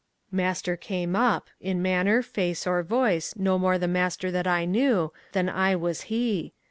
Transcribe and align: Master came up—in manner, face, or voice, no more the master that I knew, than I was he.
Master 0.31 0.75
came 0.75 1.15
up—in 1.15 1.79
manner, 1.79 2.23
face, 2.23 2.65
or 2.65 2.81
voice, 2.81 3.35
no 3.37 3.59
more 3.59 3.77
the 3.77 3.87
master 3.87 4.31
that 4.31 4.47
I 4.47 4.65
knew, 4.65 5.13
than 5.33 5.47
I 5.47 5.75
was 5.75 6.01
he. 6.09 6.53